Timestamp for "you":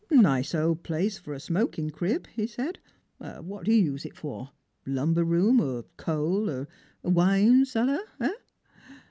3.71-3.83